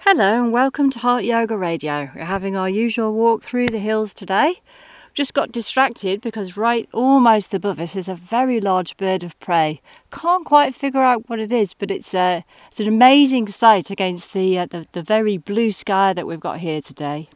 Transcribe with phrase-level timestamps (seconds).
[0.00, 2.10] Hello and welcome to Heart Yoga Radio.
[2.14, 4.60] We're having our usual walk through the hills today.
[5.14, 9.80] Just got distracted because right almost above us is a very large bird of prey.
[10.12, 12.40] Can't quite figure out what it is, but it's a uh,
[12.70, 16.60] it's an amazing sight against the, uh, the the very blue sky that we've got
[16.60, 17.28] here today.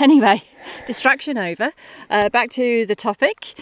[0.00, 0.42] Anyway,
[0.86, 1.70] distraction over.
[2.10, 3.54] Uh, back to the topic.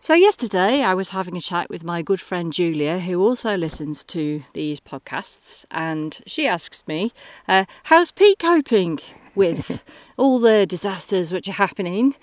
[0.00, 4.04] So, yesterday I was having a chat with my good friend Julia, who also listens
[4.04, 7.12] to these podcasts, and she asks me,
[7.48, 9.00] uh, How's Pete coping
[9.34, 9.82] with
[10.16, 12.14] all the disasters which are happening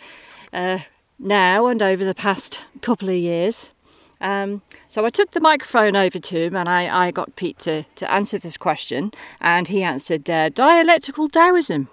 [0.53, 0.80] uh,
[1.20, 3.72] now and over the past couple of years?
[4.22, 7.84] Um, so I took the microphone over to him and I, I got Pete to,
[7.84, 9.12] to answer this question,
[9.42, 11.89] and he answered uh, dialectical Taoism.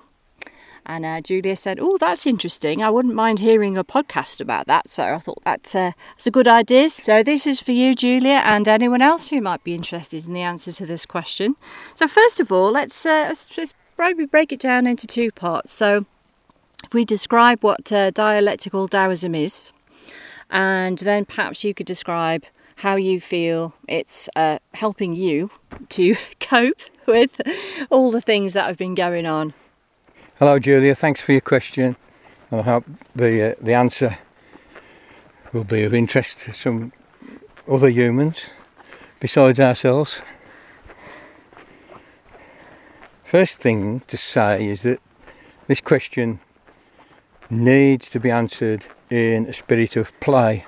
[0.84, 2.82] And uh, Julia said, "Oh, that's interesting.
[2.82, 6.30] I wouldn't mind hearing a podcast about that." So I thought that, uh, that's a
[6.30, 6.88] good idea.
[6.88, 10.42] So this is for you, Julia, and anyone else who might be interested in the
[10.42, 11.54] answer to this question.
[11.94, 15.72] So first of all, let's uh, let's probably break it down into two parts.
[15.72, 16.04] So
[16.84, 19.72] if we describe what uh, dialectical Taoism is,
[20.50, 22.44] and then perhaps you could describe
[22.76, 25.50] how you feel it's uh, helping you
[25.90, 27.40] to cope with
[27.90, 29.54] all the things that have been going on
[30.42, 30.96] Hello, Julia.
[30.96, 31.94] Thanks for your question,
[32.50, 34.18] and I hope the uh, the answer
[35.52, 36.92] will be of interest to some
[37.70, 38.46] other humans
[39.20, 40.20] besides ourselves.
[43.22, 44.98] First thing to say is that
[45.68, 46.40] this question
[47.48, 50.66] needs to be answered in a spirit of play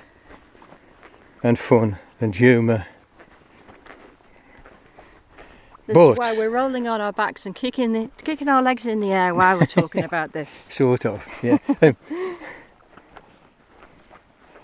[1.43, 2.87] and fun and humour
[5.87, 8.85] this but, is why we're rolling on our backs and kicking the, kicking our legs
[8.87, 10.67] in the air while we're talking about this.
[10.71, 11.57] Sort of, yeah.
[11.81, 11.95] um,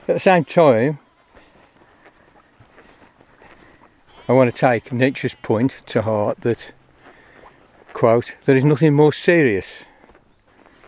[0.07, 0.99] at the same time,
[4.27, 6.73] I want to take Nietzsche's point to heart that,
[7.93, 9.85] quote, there is nothing more serious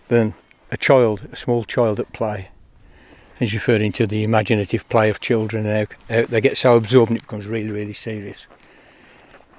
[0.08, 0.34] than
[0.72, 2.50] a child, a small child at play.
[3.38, 7.12] He's referring to the imaginative play of children and how, how they get so absorbed
[7.12, 8.48] and it becomes really, really serious.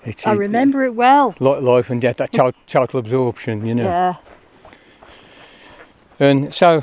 [0.05, 1.35] It's, I remember it well.
[1.41, 3.85] Life and death, that total absorption, you know.
[3.85, 4.17] Yeah.
[6.21, 6.83] And so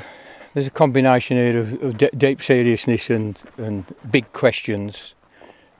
[0.54, 5.14] there's a combination here of, of d- deep seriousness and, and big questions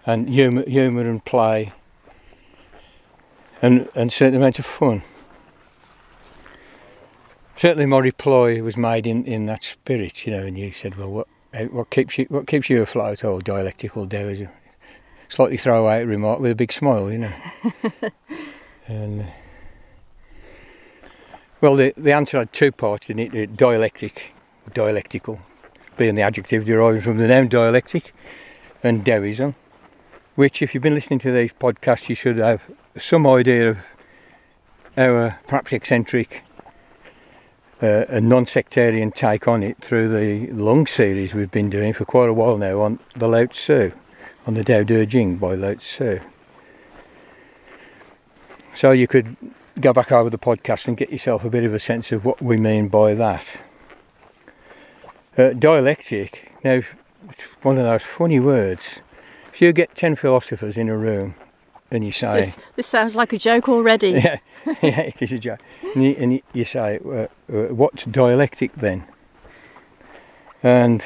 [0.06, 1.72] and humour, humour and play
[3.60, 5.02] and, and certain amount of fun.
[7.56, 11.10] Certainly my reply was made in, in that spirit, you know, and you said, well,
[11.12, 13.24] what, eh, what keeps you what keeps you afloat?
[13.24, 14.48] Oh, dialectical Taoism
[15.32, 17.32] slightly throwaway remark with a big smile, you know.
[18.86, 19.26] and
[21.60, 24.34] well, the the answer had two parts in it: dialectic,
[24.74, 25.40] dialectical,
[25.96, 28.12] being the adjective deriving from the name dialectic,
[28.82, 29.54] and Taoism,
[30.34, 33.78] which, if you've been listening to these podcasts, you should have some idea of
[34.98, 36.44] our perhaps eccentric
[37.80, 42.28] uh, a non-sectarian take on it through the long series we've been doing for quite
[42.28, 43.92] a while now on the Lao Tzu
[44.46, 46.20] on the Dao De Jing by Lao Tzu.
[48.74, 49.36] So you could
[49.80, 52.40] go back over the podcast and get yourself a bit of a sense of what
[52.42, 53.60] we mean by that.
[55.36, 56.80] Uh, dialectic, now,
[57.28, 59.00] it's one of those funny words.
[59.52, 61.34] If you get 10 philosophers in a room
[61.90, 62.42] and you say.
[62.42, 64.10] This, this sounds like a joke already.
[64.10, 65.60] yeah, yeah, it is a joke.
[65.94, 69.04] And you, and you say, uh, uh, what's dialectic then?
[70.62, 71.04] And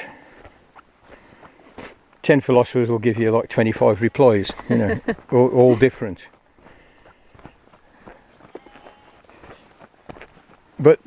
[2.26, 5.00] 10 philosophers will give you like 25 replies, you know,
[5.30, 6.28] all, all, different.
[10.76, 10.98] But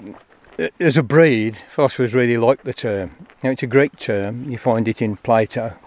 [0.57, 3.27] uh, as a breed, philosophers really like the term.
[3.43, 5.77] Now, it's a great term, you find it in Plato.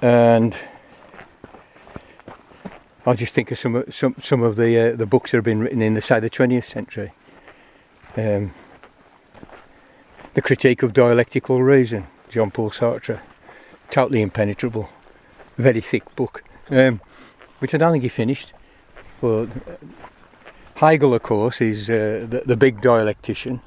[0.00, 0.58] And
[3.04, 5.60] I just think of some some some of the uh, the books that have been
[5.60, 7.12] written in the say the 20th century.
[8.16, 8.54] Um,
[10.34, 13.20] the Critique of Dialectical Reason, Jean Paul Sartre.
[13.90, 14.88] Totally impenetrable,
[15.58, 17.00] very thick book, um,
[17.58, 18.54] which I don't think he finished.
[19.20, 19.48] Well,
[20.76, 23.60] Hegel, of course, is uh, the, the, big dialectician.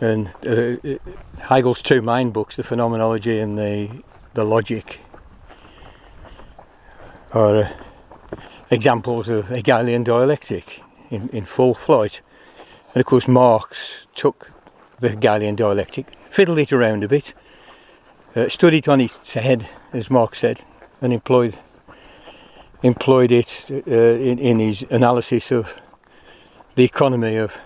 [0.00, 0.98] And uh,
[1.42, 4.02] Hegel's two main books, the Phenomenology and the,
[4.34, 4.98] the Logic,
[7.32, 7.70] are uh,
[8.70, 12.22] examples of Hegelian dialectic in, in full flight.
[12.94, 14.50] And of course, Marx took
[15.00, 17.34] the Hegelian dialectic, fiddled it around a bit,
[18.34, 20.62] uh, stood it on its head, as Marx said,
[21.00, 21.56] and employed
[22.82, 25.80] employed it uh, in, in, his analysis of
[26.76, 27.58] the economy of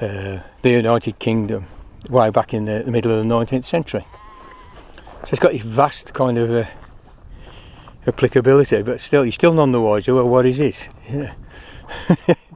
[0.00, 1.66] uh, the United Kingdom
[2.08, 4.04] way back in the, the, middle of the 19th century.
[5.20, 6.64] So it's got this vast kind of uh,
[8.06, 10.14] applicability, but still, you're still none the wiser.
[10.14, 10.88] Well, what is it?
[11.10, 12.34] You know?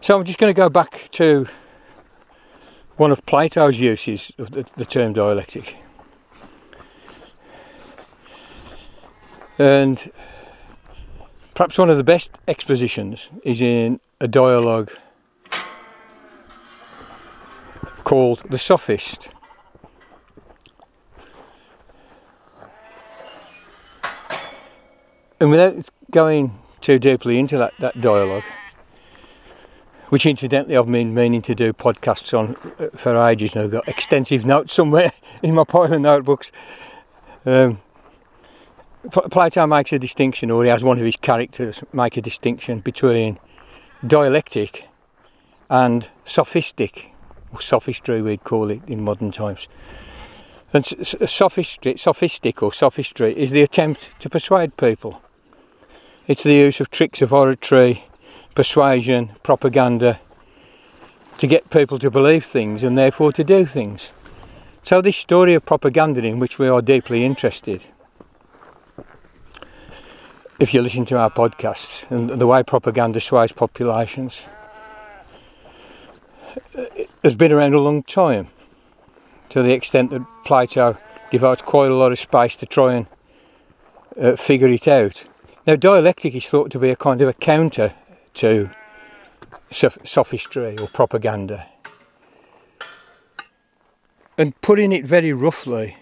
[0.00, 1.46] so I'm just going to go back to
[2.96, 5.76] one of Plato's uses of the, the term dialectic.
[9.58, 10.10] And
[11.54, 14.90] perhaps one of the best expositions is in a dialogue
[18.04, 19.28] called The Sophist.
[25.38, 28.44] And without going too deeply into that, that dialogue,
[30.10, 33.88] which incidentally I've been meaning to do podcasts on uh, for ages now, I've got
[33.88, 35.12] extensive notes somewhere
[35.42, 36.52] in my pile of notebooks.
[37.46, 37.80] Um,
[39.10, 43.38] Plato makes a distinction, or he has one of his characters make a distinction between
[44.06, 44.88] dialectic
[45.70, 47.12] and sophistic,
[47.52, 49.68] or sophistry we'd call it in modern times.
[50.72, 55.22] And sophistry, sophistic or sophistry is the attempt to persuade people.
[56.26, 58.04] It's the use of tricks of oratory,
[58.54, 60.20] persuasion, propaganda
[61.38, 64.12] to get people to believe things and therefore to do things.
[64.82, 67.82] So, this story of propaganda in which we are deeply interested,
[70.58, 74.46] if you listen to our podcasts and the way propaganda sways populations,
[77.22, 78.48] has been around a long time
[79.50, 80.98] to the extent that Plato
[81.30, 83.06] devotes quite a lot of space to try and
[84.20, 85.24] uh, figure it out.
[85.66, 87.94] Now, dialectic is thought to be a kind of a counter
[88.34, 88.70] to
[89.70, 91.66] sophistry or propaganda.
[94.38, 95.96] And putting it very roughly,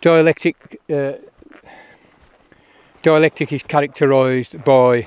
[0.00, 1.12] dialectic uh,
[3.02, 5.06] dialectic is characterised by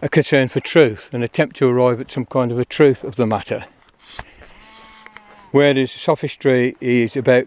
[0.00, 3.16] a concern for truth, an attempt to arrive at some kind of a truth of
[3.16, 3.64] the matter.
[5.50, 7.46] Whereas sophistry is about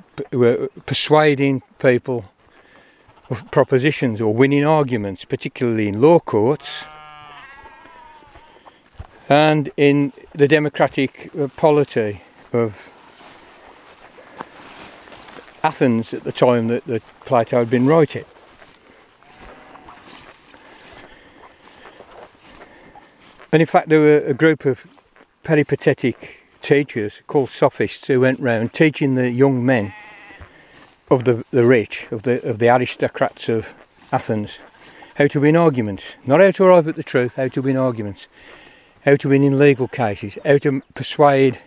[0.85, 2.25] persuading people
[3.51, 6.85] propositions or winning arguments, particularly in law courts
[9.29, 12.21] and in the democratic uh, polity
[12.53, 12.89] of
[15.63, 18.23] Athens at the time that, that Plato had been writing.
[23.51, 24.85] And in fact, there were a group of
[25.43, 29.93] peripatetic teachers called sophists who went round teaching the young men
[31.09, 33.73] of the, the rich, of the, of the aristocrats of
[34.11, 34.59] Athens,
[35.15, 36.15] how to win arguments.
[36.25, 38.27] Not how to arrive at the truth, how to win arguments.
[39.05, 41.61] How to win in legal cases, how to persuade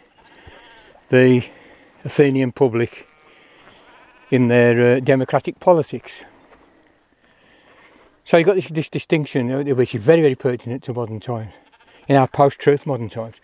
[1.09, 1.49] the
[2.05, 3.09] Athenian public
[4.31, 6.25] in their uh, democratic politics.
[8.25, 11.53] So you've got this, this distinction, which is very, very pertinent to modern times,
[12.09, 13.37] in our post truth modern times,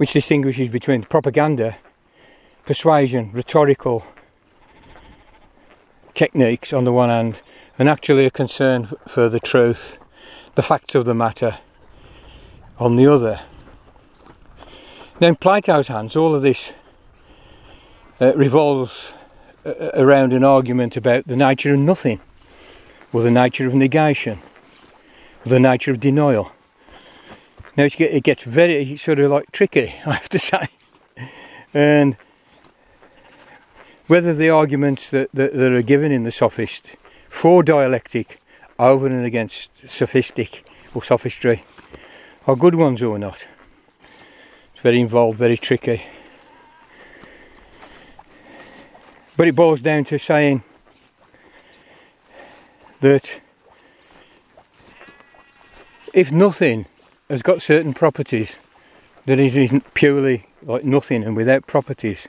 [0.00, 1.76] which distinguishes between propaganda
[2.64, 4.02] persuasion, rhetorical
[6.14, 7.42] techniques on the one hand,
[7.78, 9.98] and actually a concern for the truth,
[10.54, 11.58] the facts of the matter
[12.78, 13.40] on the other.
[15.20, 16.72] Now, in Plato's hands, all of this
[18.22, 19.12] uh, revolves
[19.66, 22.22] uh, around an argument about the nature of nothing,
[23.12, 24.38] or the nature of negation,
[25.44, 26.52] or the nature of denial.
[27.76, 30.68] Now, it gets very sort of like tricky, I have to say.
[31.72, 32.16] And
[34.06, 36.96] whether the arguments that, that, that are given in the sophist
[37.28, 38.40] for dialectic
[38.78, 41.64] over and against sophistic or sophistry
[42.46, 43.46] are good ones or not.
[44.72, 46.02] It's very involved, very tricky.
[49.36, 50.64] But it boils down to saying
[53.00, 53.40] that
[56.12, 56.86] if nothing
[57.30, 58.58] has got certain properties,
[59.24, 62.28] that it isn't purely like nothing and without properties,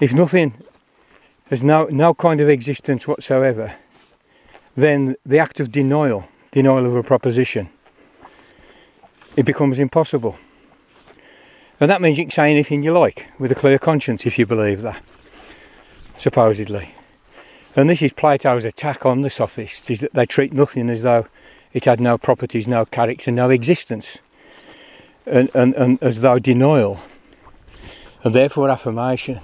[0.00, 0.52] if nothing
[1.48, 3.76] has no, no kind of existence whatsoever,
[4.74, 7.68] then the act of denial, denial of a proposition,
[9.36, 10.36] it becomes impossible.
[11.78, 14.46] And that means you can say anything you like with a clear conscience if you
[14.46, 15.00] believe that,
[16.16, 16.94] supposedly.
[17.76, 21.26] And this is Plato's attack on the sophists, is that they treat nothing as though
[21.72, 24.18] it had no properties, no character, no existence.
[25.26, 27.00] And, and, and as though denial,
[28.24, 29.40] and therefore affirmation,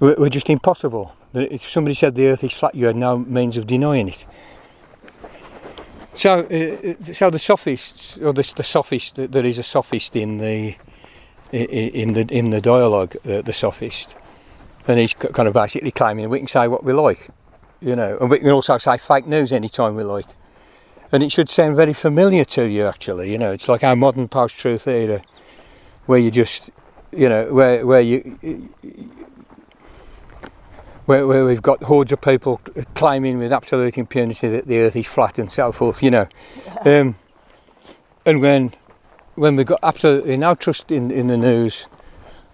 [0.00, 1.14] were just impossible.
[1.34, 4.26] If somebody said the earth is flat, you had no means of denying it.
[6.14, 10.74] So, uh, so the sophists, or the, the sophist, there is a sophist in the
[11.52, 14.16] in the in the dialogue, uh, the sophist,
[14.86, 17.28] and he's kind of basically claiming we can say what we like,
[17.80, 20.26] you know, and we can also say fake news anytime we like,
[21.12, 22.86] and it should sound very familiar to you.
[22.86, 25.22] Actually, you know, it's like our modern post-truth era,
[26.06, 26.70] where you just,
[27.12, 28.38] you know, where where you.
[31.06, 32.60] Where, where we've got hordes of people
[32.92, 36.28] claiming with absolute impunity that the earth is flat and so forth, you know.
[36.84, 37.14] Um,
[38.26, 38.74] and when
[39.38, 41.84] when we've got absolutely no trust in, in the news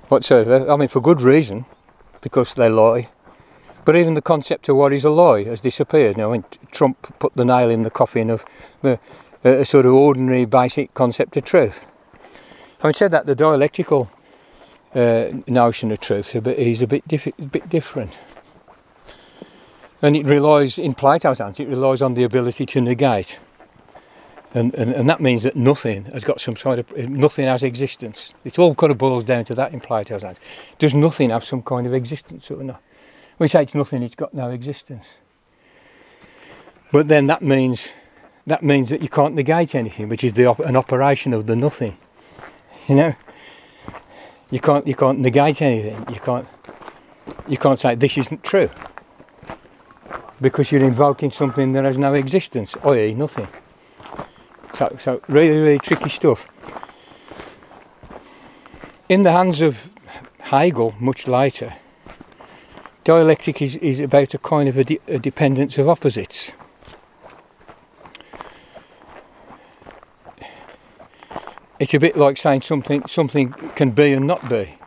[0.08, 1.64] whatsoever, I mean, for good reason,
[2.20, 3.08] because they lie.
[3.84, 6.16] But even the concept of what is a lie has disappeared.
[6.16, 8.44] Now, when Trump put the nail in the coffin of
[8.82, 8.98] the,
[9.44, 11.86] a sort of ordinary, basic concept of truth.
[12.78, 14.10] Having said that, the dialectical
[14.94, 18.18] uh, notion of truth is a bit, bit different.
[20.00, 23.38] And it relies, in Plato's hands, it relies on the ability to negate.
[24.54, 28.32] And, and, and that means that nothing has got some sort of, nothing has existence.
[28.44, 30.38] It all kind of boils down to that in Plato's hands.
[30.78, 32.80] Does nothing have some kind of existence or not?
[33.38, 35.16] We say it's nothing, it's got no existence.
[36.92, 37.88] But then that means,
[38.46, 41.96] that means that you can't negate anything, which is op- an operation of the nothing.
[42.88, 43.14] You know?
[44.50, 46.06] You can't, you can't negate anything.
[46.14, 46.46] You can't,
[47.48, 48.70] you can't say this isn't true
[50.40, 53.48] because you're invoking something that has no existence, i.e., nothing.
[54.74, 56.46] So, so really, really tricky stuff.
[59.08, 59.88] In the hands of
[60.38, 61.74] Hegel, much later,
[63.04, 66.52] dialectic is, is about a kind of a, de- a dependence of opposites.
[71.78, 74.78] It's a bit like saying something something can be and not be.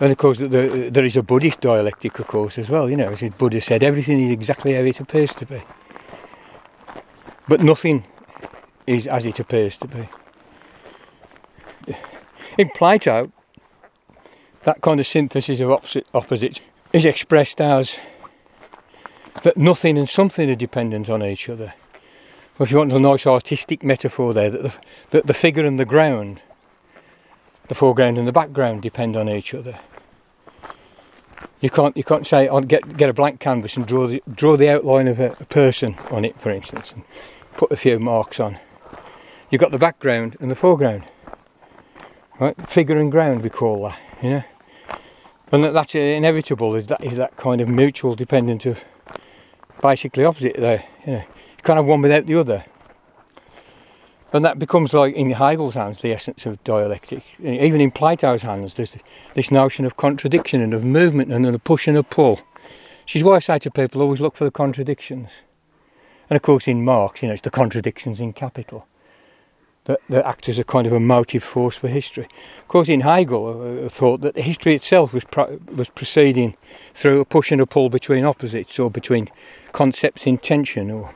[0.00, 2.90] And of course, there, there is a Buddhist dialectic, of course, as well.
[2.90, 5.62] You know, as Buddha said, everything is exactly how it appears to be.
[7.48, 8.04] But nothing
[8.86, 10.08] is as it appears to be.
[12.58, 13.32] In Plato,
[14.64, 16.60] that kind of synthesis of opposite, opposites
[16.92, 17.96] is expressed as
[19.42, 21.74] that nothing and something are dependent on each other.
[22.58, 24.74] Or if you want a nice artistic metaphor there, that the,
[25.10, 26.40] that the figure and the ground
[27.68, 29.78] the foreground and the background depend on each other.
[31.60, 34.56] You can't you can't say oh, get get a blank canvas and draw the draw
[34.56, 37.02] the outline of a, a person on it, for instance, and
[37.56, 38.58] put a few marks on.
[39.50, 41.04] You've got the background and the foreground,
[42.38, 42.68] right?
[42.68, 44.44] Figure and ground we call that, you know.
[45.52, 46.74] And that, that's inevitable.
[46.74, 48.82] Is that is that kind of mutual dependence of
[49.80, 51.18] basically opposite there, you know.
[51.18, 52.64] You can't have one without the other.
[54.32, 57.22] And that becomes like in Hegel's hands the essence of dialectic.
[57.40, 58.96] Even in Plato's hands, there's
[59.34, 62.40] this notion of contradiction and of movement and a push and a pull.
[63.04, 65.30] Which is why I say to people always look for the contradictions.
[66.28, 68.86] And of course, in Marx, you know, it's the contradictions in capital
[69.86, 72.28] that, that act as a kind of a motive force for history.
[72.60, 76.56] Of course, in Hegel, I thought that history itself was pro- was proceeding
[76.94, 79.28] through a push and a pull between opposites or between
[79.72, 81.14] concepts in tension or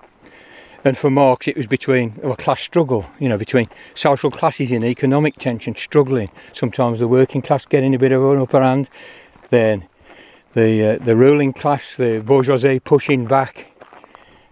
[0.82, 4.82] and for Marx, it was between a class struggle, you know, between social classes in
[4.82, 6.30] economic tension, struggling.
[6.54, 8.88] Sometimes the working class getting a bit of an upper hand,
[9.50, 9.86] then
[10.54, 13.70] the uh, the ruling class, the bourgeoisie, pushing back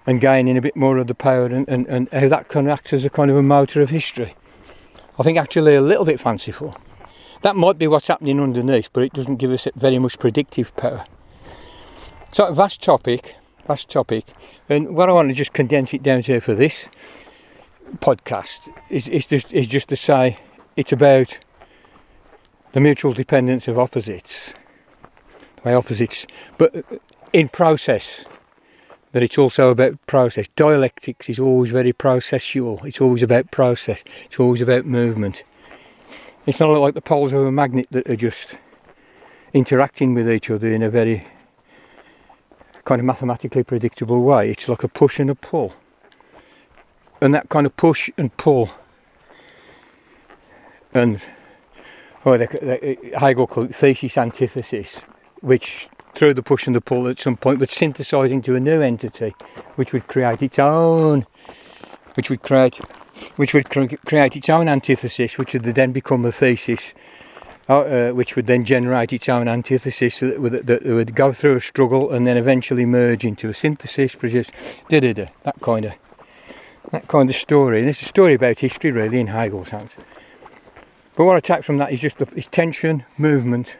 [0.08, 2.92] and gaining a bit more of the power, and, and, and how that can act
[2.92, 4.34] as a kind of a motor of history.
[5.18, 6.76] I think actually a little bit fanciful.
[7.42, 11.04] That might be what's happening underneath, but it doesn't give us very much predictive power.
[12.32, 13.36] So, vast topic
[13.68, 14.24] vast topic.
[14.68, 16.88] And what I want to just condense it down to for this
[17.98, 20.38] podcast is, is just is just to say
[20.76, 21.38] it's about
[22.72, 24.54] the mutual dependence of opposites,
[25.62, 26.84] by opposites, but
[27.32, 28.24] in process.
[29.12, 30.48] That it's also about process.
[30.48, 32.84] Dialectics is always very processual.
[32.84, 34.04] It's always about process.
[34.26, 35.44] It's always about movement.
[36.46, 38.58] It's not like the poles of a magnet that are just
[39.52, 41.24] interacting with each other in a very
[42.84, 44.50] kind of mathematically predictable way.
[44.50, 45.74] It's like a push and a pull.
[47.20, 48.70] And that kind of push and pull,
[50.94, 51.20] and
[52.24, 55.04] oh, they, they, uh, Hegel called thesis antithesis,
[55.40, 58.82] which through the push and the pull at some point would synthesize into a new
[58.82, 59.34] entity,
[59.76, 61.24] which would create its own,
[62.14, 62.76] which would create,
[63.36, 66.94] which would cre- create its own antithesis, which would then become a thesis
[67.68, 71.54] uh, uh, which would then generate its own antithesis that would, that would, go through
[71.54, 74.50] a struggle and then eventually merge into a synthesis, produce
[74.88, 75.92] da da da, that kind of
[76.92, 77.80] that kind of story.
[77.80, 79.98] And it's a story about history, really, in Hegel's hands.
[81.14, 83.76] But what I take from that is just the, tension, movement,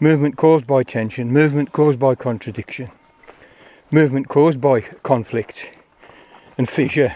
[0.00, 2.90] movement caused by tension, movement caused by contradiction,
[3.90, 5.72] movement caused by conflict
[6.58, 7.14] and fissure.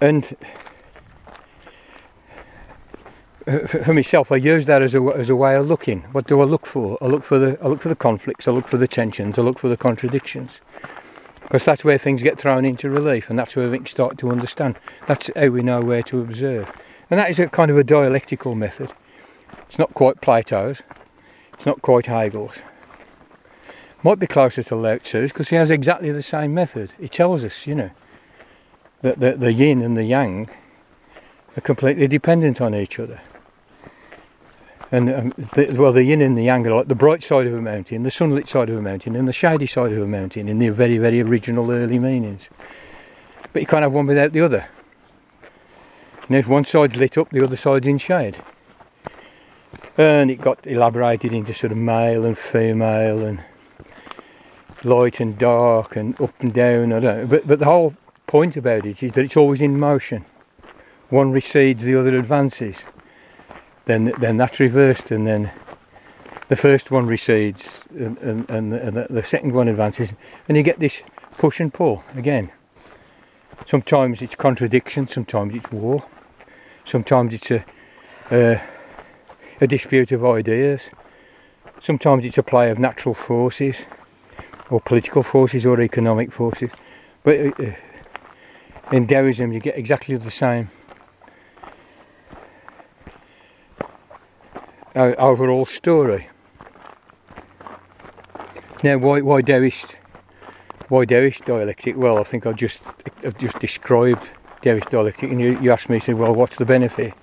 [0.00, 0.36] And
[3.46, 6.02] uh, for myself, I use that as a, as a way of looking.
[6.12, 6.96] What do I look for?
[7.00, 8.46] I look for the I look for the conflicts.
[8.46, 9.38] I look for the tensions.
[9.38, 10.60] I look for the contradictions.
[11.42, 14.78] Because that's where things get thrown into relief and that's where we start to understand.
[15.06, 16.70] That's how we know where to observe.
[17.10, 18.92] And that is a kind of a dialectical method.
[19.68, 20.82] It's not quite Plato's,
[21.52, 22.62] it's not quite Hegel's.
[24.02, 26.92] Might be closer to Lao Tzu's because he has exactly the same method.
[26.98, 27.90] He tells us, you know,
[29.02, 30.48] that the, the yin and the yang
[31.56, 33.20] are completely dependent on each other.
[34.90, 37.52] And um, the, well, the yin and the yang are like the bright side of
[37.52, 40.48] a mountain, the sunlit side of a mountain, and the shady side of a mountain
[40.48, 42.48] in their very, very original early meanings.
[43.52, 44.68] But you can't have one without the other.
[46.26, 48.42] And if one side's lit up, the other side's in shade.
[49.98, 53.40] And it got elaborated into sort of male and female and
[54.84, 56.92] light and dark and up and down.
[56.94, 57.26] I don't know.
[57.26, 57.94] But, but the whole
[58.26, 60.24] point about it is that it's always in motion.
[61.10, 62.84] One recedes, the other advances
[63.88, 65.50] then then that's reversed, and then
[66.48, 70.14] the first one recedes, and, and, and, the, the second one advances,
[70.46, 71.02] and you get this
[71.38, 72.52] push and pull again.
[73.64, 76.04] Sometimes it's contradiction, sometimes it's war,
[76.84, 77.64] sometimes it's a,
[78.30, 78.60] a,
[79.60, 80.90] a dispute of ideas,
[81.80, 83.86] sometimes it's a play of natural forces,
[84.70, 86.72] or political forces, or economic forces.
[87.22, 87.72] But uh,
[88.92, 90.70] in Taoism, you get exactly the same
[94.94, 96.28] uh, overall story.
[98.82, 99.96] Now, why why Taoist?
[100.88, 101.96] Why Taoist dialectic?
[101.96, 102.84] Well, I think I've just
[103.24, 104.30] I've just described
[104.62, 107.14] Taoist dialectic, and you, you asked me, said, well, what's the benefit?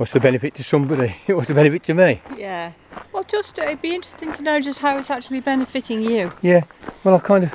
[0.00, 1.08] What's the benefit to somebody?
[1.26, 2.22] what's the benefit to me?
[2.34, 2.72] Yeah.
[3.12, 6.32] Well, just uh, it'd be interesting to know just how it's actually benefiting you.
[6.40, 6.62] Yeah.
[7.04, 7.52] Well, I kind of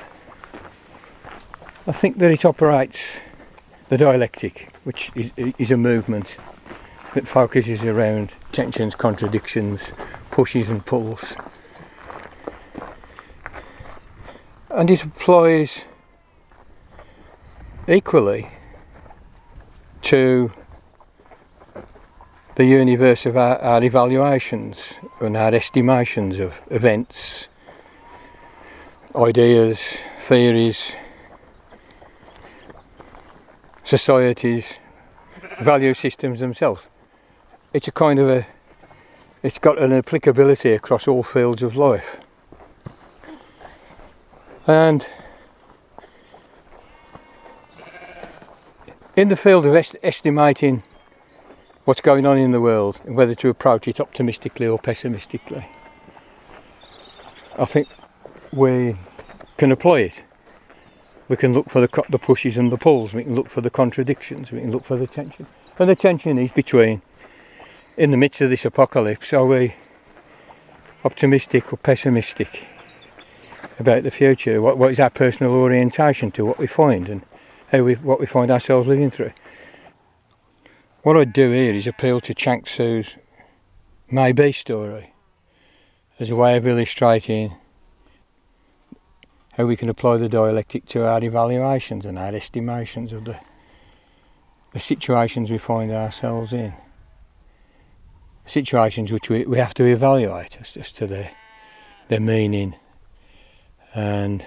[1.87, 3.23] I think that it operates
[3.89, 6.37] the dialectic, which is is a movement
[7.15, 9.93] that focuses around tensions, contradictions,
[10.29, 11.35] pushes and pulls.
[14.69, 15.85] And it applies
[17.87, 18.51] equally
[20.03, 20.53] to
[22.55, 27.49] the universe of our, our evaluations and our estimations of events,
[29.13, 30.95] ideas, theories,
[33.83, 34.79] societies,
[35.61, 36.87] value systems themselves.
[37.73, 38.47] It's a kind of a
[39.43, 42.19] it's got an applicability across all fields of life.
[44.65, 45.07] And
[49.15, 50.81] in the field of est- estimating
[51.85, 55.67] what's going on in the world and whether to approach it optimistically or pessimistically.
[57.57, 57.87] I think
[58.51, 58.97] we
[59.57, 60.23] can apply it.
[61.27, 63.13] We can look for the, the pushes and the pulls.
[63.13, 64.51] We can look for the contradictions.
[64.51, 65.47] We can look for the tension.
[65.79, 67.01] And the tension is between
[67.97, 69.75] in the midst of this apocalypse, are we
[71.03, 72.67] optimistic or pessimistic
[73.79, 74.61] about the future?
[74.61, 77.21] What, what is our personal orientation to what we find and
[77.71, 79.31] how we, what we find ourselves living through?
[81.05, 83.15] What I'd do here is appeal to Chuang Tzu's
[84.09, 85.13] maybe story
[86.19, 87.53] as a way of illustrating
[89.53, 93.39] how we can apply the dialectic to our evaluations and our estimations of the,
[94.73, 96.73] the situations we find ourselves in.
[98.47, 101.29] Situations which we, we have to evaluate as, as to their,
[102.07, 102.77] their meaning
[103.93, 104.43] and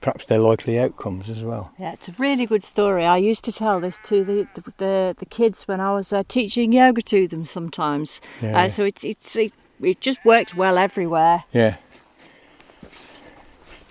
[0.00, 1.72] perhaps their likely outcomes as well.
[1.78, 3.04] Yeah, it's a really good story.
[3.04, 6.22] I used to tell this to the the, the, the kids when I was uh,
[6.28, 8.20] teaching yoga to them sometimes.
[8.40, 8.64] Yeah.
[8.64, 11.44] Uh, so it's it's it, it just works well everywhere.
[11.52, 11.76] Yeah.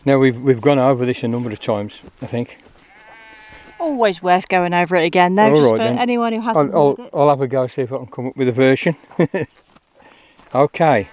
[0.06, 2.60] Now we've we've gone over this a number of times, I think.
[3.80, 6.00] Always worth going over it again, though, All just right, for then.
[6.00, 8.36] anyone who hasn't I'll, I'll, I'll, have a go, see if I can come up
[8.36, 8.96] with a version.
[10.56, 11.10] okay.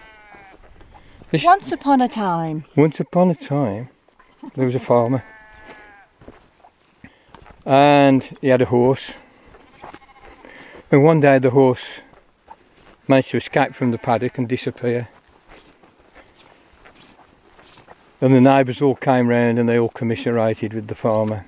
[1.31, 2.65] This, once upon a time.
[2.75, 3.91] Once upon a time,
[4.55, 5.25] there was a farmer.
[7.67, 9.15] And he had a horse.
[10.91, 12.03] And one day the horse
[13.09, 15.09] managed to escape from the paddock and disappear.
[18.21, 21.47] And the neighbours all came round and they all commiserated with the farmer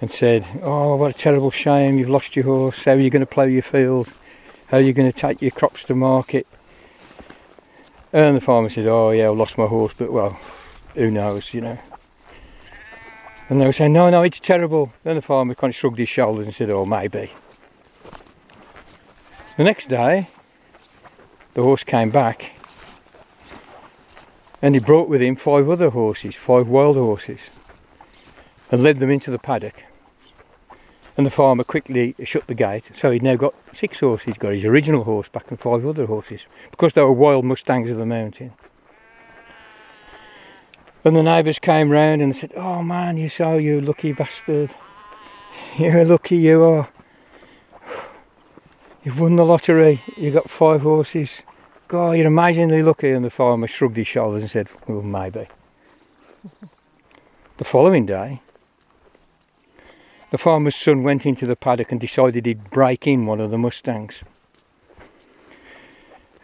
[0.00, 3.20] and said, Oh, what a terrible shame, you've lost your horse, how are you going
[3.20, 4.12] to plough your field,
[4.68, 6.46] how are you going to take your crops to market?
[8.12, 10.38] And the farmer said, Oh, yeah, I've lost my horse, but well,
[10.94, 11.78] who knows, you know.
[13.48, 14.92] And they were saying, No, no, it's terrible.
[15.02, 17.32] Then the farmer kind of shrugged his shoulders and said, Oh, maybe.
[19.56, 20.28] The next day,
[21.52, 22.52] the horse came back
[24.60, 27.50] and he brought with him five other horses, five wild horses,
[28.70, 29.84] and led them into the paddock
[31.16, 32.90] and the farmer quickly shut the gate.
[32.92, 34.26] So he'd now got six horses.
[34.26, 37.90] He's got his original horse back and five other horses because they were wild mustangs
[37.90, 38.52] of the mountain.
[41.04, 44.70] And the neighbours came round and said, Oh man, you so you lucky bastard.
[45.78, 46.88] You're lucky you are.
[49.02, 50.00] You've won the lottery.
[50.16, 51.42] You got five horses.
[51.88, 53.10] God, you're amazingly lucky.
[53.10, 55.46] And the farmer shrugged his shoulders and said, Well, maybe.
[57.58, 58.40] the following day,
[60.30, 63.58] the farmer's son went into the paddock and decided he'd break in one of the
[63.58, 64.24] Mustangs.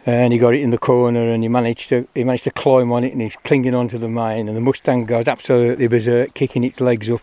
[0.05, 2.91] And he got it in the corner and he managed to he managed to climb
[2.91, 6.63] on it and he's clinging onto the mane and the Mustang goes absolutely berserk, kicking
[6.63, 7.21] its legs up.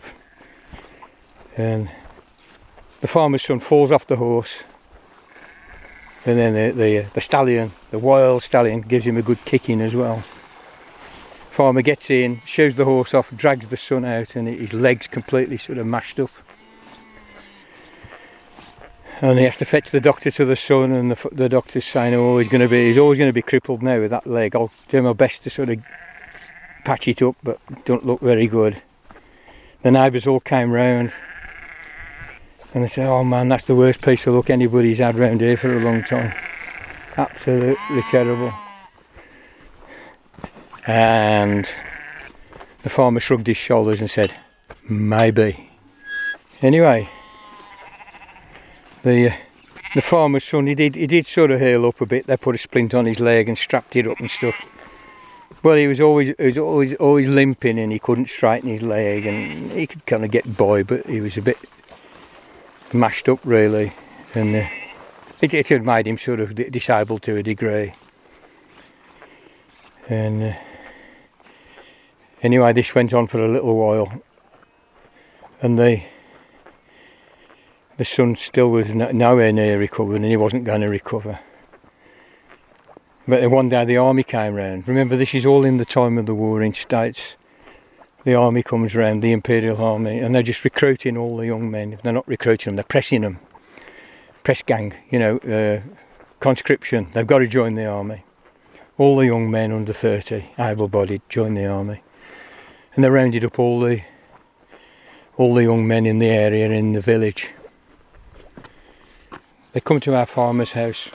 [1.56, 1.90] And
[3.00, 4.62] the farmer's son falls off the horse
[6.28, 9.94] and then the, the, the stallion, the wild stallion, gives him a good kicking as
[9.94, 10.18] well.
[11.50, 15.56] Farmer gets in, shows the horse off, drags the son out, and his legs completely
[15.56, 16.30] sort of mashed up.
[19.20, 22.14] And he has to fetch the doctor to the son, and the, the doctor's saying,
[22.14, 24.54] "Oh, he's going to be, he's always going to be crippled now with that leg.
[24.54, 25.82] I'll do my best to sort of
[26.84, 28.80] patch it up, but don't look very good."
[29.82, 31.12] The neighbours all came round,
[32.72, 35.56] and they said, "Oh man, that's the worst piece of luck anybody's had round here
[35.56, 36.32] for a long time.
[37.16, 38.52] Absolutely terrible."
[40.86, 41.70] And
[42.82, 44.32] the farmer shrugged his shoulders and said,
[44.88, 45.70] Maybe.
[46.62, 47.10] Anyway,
[49.02, 49.36] the uh,
[49.94, 52.26] the farmer's son, he did, he did sort of heal up a bit.
[52.26, 54.56] They put a splint on his leg and strapped it up and stuff.
[55.62, 59.26] But he was always he was always always limping and he couldn't straighten his leg
[59.26, 61.58] and he could kind of get by, but he was a bit
[62.92, 63.92] mashed up really,
[64.34, 64.68] and uh,
[65.40, 67.94] it, it had made him sort of disabled to a degree.
[70.08, 70.52] And uh,
[72.40, 74.22] Anyway, this went on for a little while,
[75.60, 76.02] and the
[77.98, 81.38] the son still was nowhere near recovered, and he wasn't going to recover.
[83.26, 84.88] But then one day the army came round.
[84.88, 87.36] Remember, this is all in the time of the Warring States.
[88.24, 91.92] The army comes round, the Imperial Army, and they're just recruiting all the young men.
[91.92, 93.38] If they're not recruiting them, they're pressing them.
[94.42, 95.80] Press gang, you know, uh,
[96.40, 97.08] conscription.
[97.12, 98.24] They've got to join the army.
[98.96, 102.02] All the young men under 30, able-bodied, join the army
[102.98, 104.02] and they rounded up all the
[105.36, 107.50] all the young men in the area in the village.
[109.72, 111.10] They come to our farmer's house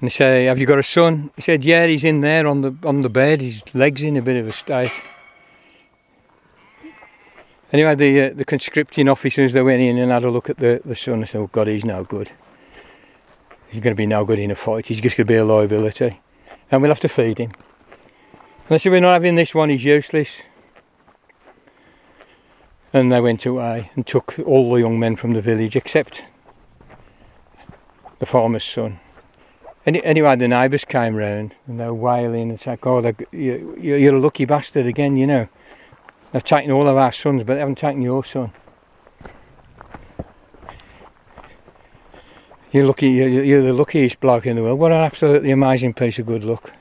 [0.00, 2.62] and they say, "Have you got a son?" He said, "Yeah, he's in there on
[2.62, 3.40] the on the bed.
[3.40, 5.02] His legs in a bit of a state."
[7.72, 10.80] Anyway, the uh, the conscripting officers they went in and had a look at the
[10.84, 12.32] the son and said, "Oh God, he's no good.
[13.68, 14.88] He's going to be no good in a fight.
[14.88, 16.20] He's just going to be a liability,
[16.70, 17.52] and we'll have to feed him."
[18.70, 20.42] And I said, we're not having this one, he's useless.
[22.92, 26.22] And they went away and took all the young men from the village except
[28.20, 29.00] the farmer's son.
[29.84, 34.20] And anyway, the neighbours came round and they were wailing and said, oh, you're a
[34.20, 35.48] lucky bastard again, you know.
[36.30, 38.52] They've taken all of our sons, but they haven't taken your son.
[42.70, 44.78] You're lucky, you're the luckiest bloke in the world.
[44.78, 46.72] What an absolutely amazing piece of good luck.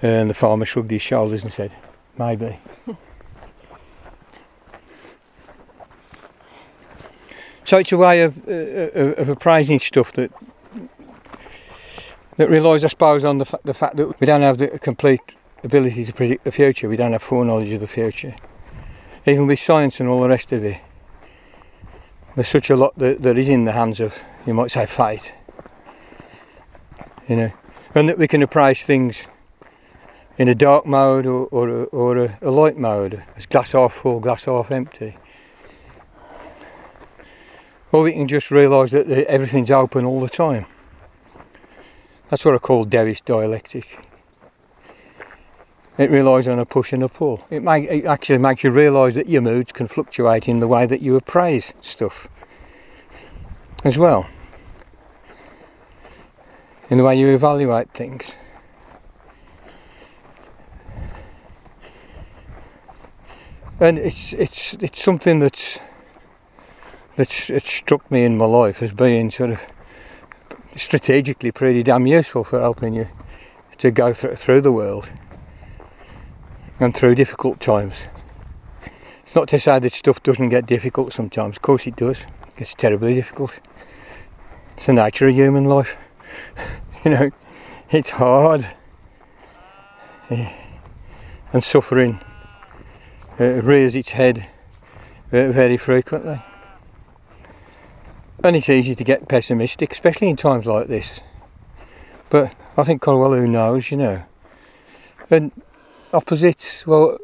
[0.00, 1.72] And the farmer shrugged his shoulders and said,
[2.16, 2.60] Maybe.
[7.68, 10.32] so it's a way of, uh, of appraising stuff that
[12.38, 15.20] that relies, I suppose, on the, fa- the fact that we don't have the complete
[15.62, 16.88] ability to predict the future.
[16.88, 18.36] We don't have foreknowledge of the future.
[19.26, 20.80] Even with science and all the rest of it,
[22.36, 25.34] there's such a lot that, that is in the hands of, you might say, fate.
[27.28, 27.52] You know,
[27.94, 29.26] and that we can appraise things
[30.38, 33.92] in a dark mode or, or, a, or a, a light mode, as glass half
[33.92, 35.18] full, glass half empty.
[37.90, 40.66] Or we can just realise that everything's open all the time.
[42.28, 43.98] That's what I call Taoist dialectic.
[45.96, 47.44] It relies on a push and a pull.
[47.50, 50.86] It, make, it actually makes you realise that your moods can fluctuate in the way
[50.86, 52.28] that you appraise stuff
[53.82, 54.26] as well,
[56.90, 58.36] in the way you evaluate things.
[63.80, 65.78] and it's it's it's something that's
[67.18, 69.60] that's it's struck me in my life as being sort of
[70.76, 73.08] strategically pretty damn useful for helping you
[73.76, 75.10] to go th- through the world
[76.78, 78.06] and through difficult times.
[79.24, 81.56] It's not to say that stuff doesn't get difficult sometimes.
[81.56, 82.24] Of course it does.
[82.56, 83.58] It's terribly difficult.
[84.76, 85.96] It's the nature of human life.
[87.04, 87.30] you know,
[87.90, 88.64] it's hard.
[90.30, 90.52] Yeah.
[91.52, 92.20] And suffering
[93.40, 94.46] uh, rears its head
[95.32, 96.40] uh, very frequently.
[98.44, 101.20] And it's easy to get pessimistic, especially in times like this.
[102.30, 104.22] But I think Colwell who knows, you know.
[105.28, 105.50] And
[106.12, 107.18] opposites, well,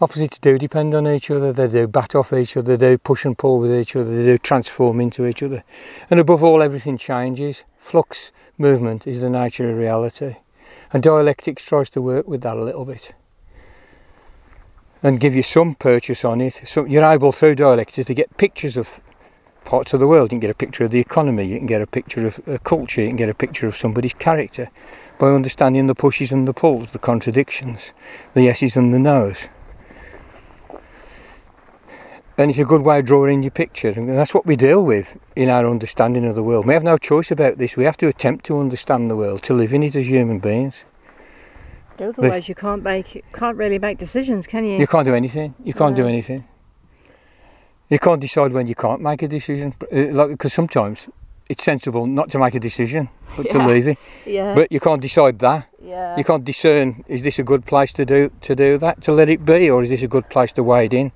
[0.00, 1.52] opposites do depend on each other.
[1.52, 2.76] They do bat off each other.
[2.76, 4.14] They do push and pull with each other.
[4.14, 5.64] They do transform into each other.
[6.10, 7.64] And above all, everything changes.
[7.78, 10.36] Flux movement is the nature of reality.
[10.92, 13.14] And dialectics tries to work with that a little bit
[15.02, 16.60] and give you some purchase on it.
[16.66, 19.00] So you're able through dialectics to get pictures of
[19.68, 20.32] parts of the world.
[20.32, 22.58] You can get a picture of the economy, you can get a picture of a
[22.58, 24.70] culture, you can get a picture of somebody's character
[25.18, 27.92] by understanding the pushes and the pulls, the contradictions,
[28.32, 29.50] the yeses and the nos.
[32.38, 35.18] And it's a good way of drawing your picture, and that's what we deal with
[35.36, 36.64] in our understanding of the world.
[36.64, 37.76] We have no choice about this.
[37.76, 40.86] We have to attempt to understand the world, to live in it as human beings.
[42.00, 44.78] Otherwise, but you can't make, can't really make decisions, can you?
[44.78, 45.54] You can't do anything.
[45.62, 46.46] You can't do anything.
[47.88, 51.08] You can't decide when you can't make a decision, uh, like because sometimes
[51.48, 53.52] it's sensible not to make a decision, but yeah.
[53.52, 53.98] to leave it.
[54.26, 54.54] Yeah.
[54.54, 55.68] But you can't decide that.
[55.80, 56.16] Yeah.
[56.16, 59.28] You can't discern is this a good place to do to do that to let
[59.28, 61.12] it be, or is this a good place to wade in?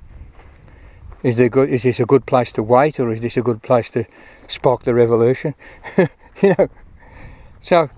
[1.22, 1.68] Is there good?
[1.68, 4.04] Is this a good place to wait, or is this a good place to
[4.48, 5.54] spark the revolution?
[5.98, 6.68] you know.
[7.60, 7.90] So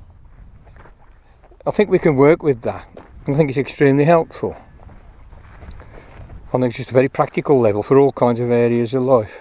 [1.67, 2.87] I think we can work with that.
[3.27, 4.55] I think it's extremely helpful.
[6.61, 9.41] Think it's just a very practical level for all kinds of areas of life.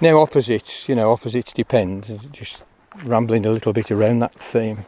[0.00, 2.30] Now, opposites, you know, opposites depend.
[2.30, 2.62] Just
[3.02, 4.86] rambling a little bit around that theme.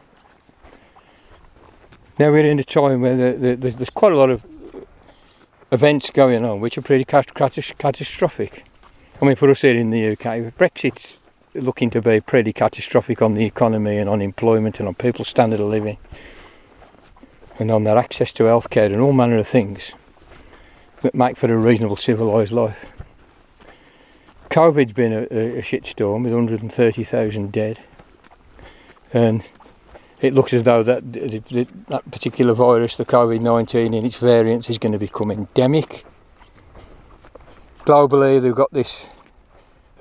[2.17, 4.41] Now we're in a time where the, the, there's quite a lot of
[5.69, 8.63] events going on which are pretty catastrophic.
[9.21, 11.21] I mean, for us here in the UK, Brexit's
[11.53, 15.59] looking to be pretty catastrophic on the economy and on employment and on people's standard
[15.59, 15.97] of living
[17.59, 19.93] and on their access to healthcare and all manner of things
[21.03, 22.93] that make for a reasonable civilised life.
[24.49, 27.79] COVID's been a, a, a shitstorm with 130,000 dead,
[29.13, 29.43] and
[30.21, 34.93] it looks as though that that particular virus, the COVID-19, and its variants, is going
[34.93, 36.05] to become endemic.
[37.79, 39.07] Globally, they've got this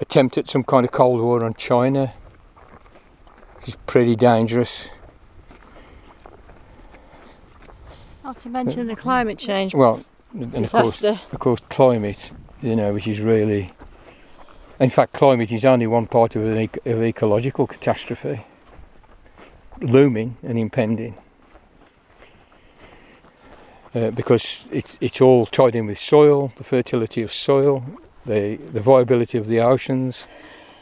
[0.00, 2.12] attempt at some kind of cold war on China,
[3.56, 4.88] which is pretty dangerous.
[8.22, 9.74] Not to mention the climate change.
[9.74, 11.00] Well, and of course,
[11.32, 12.30] of course, climate,
[12.62, 13.72] you know, which is really,
[14.80, 18.44] in fact, climate is only one part of an e- of ecological catastrophe,
[19.80, 21.14] looming and impending,
[23.94, 27.84] uh, because it's it's all tied in with soil, the fertility of soil,
[28.24, 30.26] the the viability of the oceans,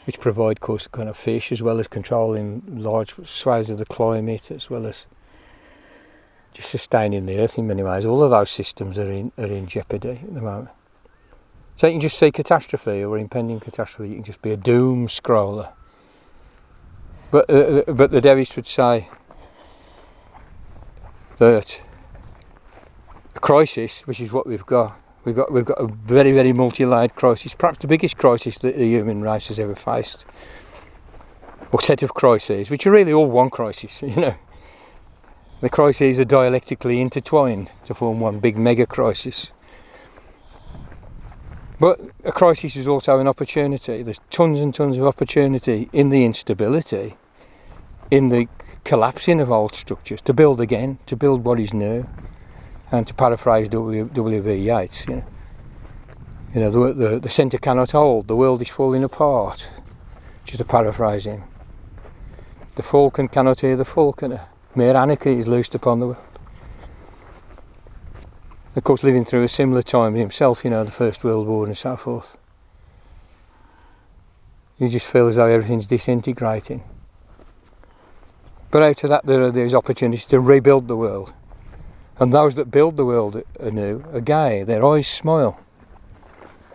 [0.05, 3.85] which provide, of course, kind of fish as well as controlling large swathes of the
[3.85, 5.05] climate, as well as
[6.53, 8.05] just sustaining the earth in many ways.
[8.05, 10.69] All of those systems are in are in jeopardy at the moment.
[11.77, 14.09] So you can just see catastrophe or impending catastrophe.
[14.09, 15.71] You can just be a doom scroller.
[17.31, 19.09] But uh, uh but the Taoists would say
[21.37, 21.83] that
[23.35, 27.15] a crisis, which is what we've got, we've got we've got a very very multi-layered
[27.15, 30.25] crisis, perhaps the biggest crisis that the human race has ever faced,
[31.71, 34.35] or set of crises, which are really all one crisis, you know.
[35.61, 39.51] The crises are dialectically intertwined to form one big mega crisis.
[41.79, 44.01] But a crisis is also an opportunity.
[44.01, 47.15] There's tons and tons of opportunity in the instability,
[48.09, 48.47] in the
[48.83, 52.07] collapsing of old structures, to build again, to build what is new.
[52.91, 54.09] And to paraphrase W.
[54.13, 54.41] W.
[54.41, 54.55] B.
[54.55, 55.23] Yeats, you know,
[56.53, 59.69] you know the, the, the centre cannot hold, the world is falling apart.
[60.43, 61.43] Just a paraphrasing.
[62.75, 64.47] The falcon cannot hear the falconer.
[64.73, 66.25] Mere anarchy is loosed upon the world.
[68.73, 71.77] Of course, living through a similar time himself, you know, the First World War and
[71.77, 72.37] so forth.
[74.77, 76.83] You just feel as though everything's disintegrating.
[78.71, 81.33] But out of that, there are these opportunities to rebuild the world.
[82.17, 84.63] And those that build the world anew are gay.
[84.63, 85.59] Their eyes smile.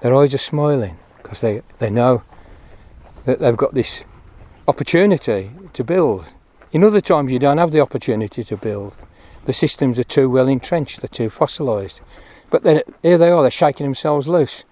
[0.02, 2.22] Their eyes are smiling because they, they know
[3.24, 4.04] that they've got this
[4.68, 6.26] opportunity to build.
[6.72, 8.94] In other times, you don't have the opportunity to build.
[9.44, 12.00] The systems are too well entrenched, they're too fossilised.
[12.50, 14.64] But then here they are, they're shaking themselves loose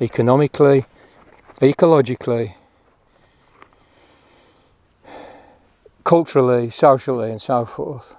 [0.00, 0.84] economically,
[1.60, 2.54] ecologically,
[6.04, 8.14] culturally, socially, and so forth.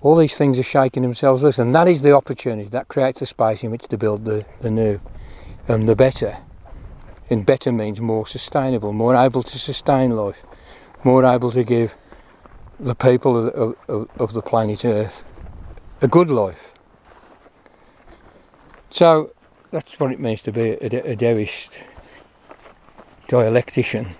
[0.00, 3.26] All these things are shaking themselves loose, and that is the opportunity that creates a
[3.26, 5.00] space in which to build the, the new
[5.68, 6.38] and the better.
[7.30, 10.42] And better means more sustainable, more able to sustain life,
[11.04, 11.94] more able to give
[12.78, 15.24] the people of, of, of the planet Earth
[16.02, 16.74] a good life.
[18.90, 19.32] So
[19.70, 21.16] that's what it means to be a, a,
[23.28, 24.14] dialectician.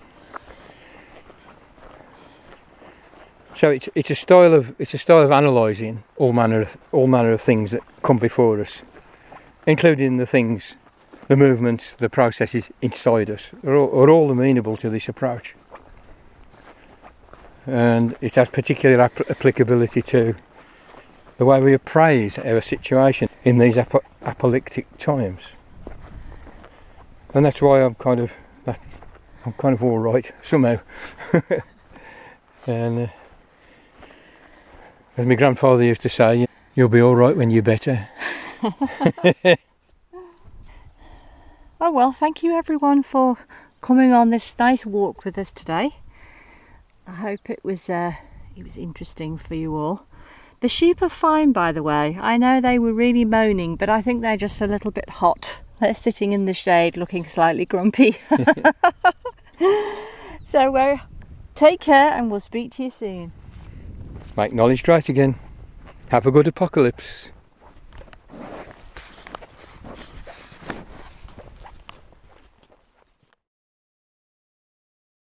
[3.55, 7.07] So it's it's a style of it's a style of analysing all manner of all
[7.07, 8.83] manner of things that come before us,
[9.67, 10.77] including the things,
[11.29, 15.55] the movements, the processes inside us are all, are all amenable to this approach,
[17.67, 20.35] and it has particular ap- applicability to
[21.39, 25.55] the way we appraise our situation in these ap- apocalyptic times,
[27.35, 28.35] and that's why I'm kind of
[29.45, 30.79] I'm kind of all right somehow,
[32.67, 33.01] and.
[33.01, 33.07] Uh,
[35.17, 38.09] as my grandfather used to say, you'll be all right when you're better.
[41.81, 43.37] oh well, thank you everyone for
[43.83, 45.97] coming on this nice walk with us today.
[47.07, 48.13] I hope it was uh,
[48.57, 50.07] it was interesting for you all.
[50.61, 52.17] The sheep are fine, by the way.
[52.21, 55.61] I know they were really moaning, but I think they're just a little bit hot.
[55.81, 58.13] They're sitting in the shade, looking slightly grumpy.
[60.45, 60.99] so, uh,
[61.57, 63.33] take care, and we'll speak to you soon.
[64.37, 65.35] Make knowledge great again.
[66.11, 67.31] Have a good apocalypse.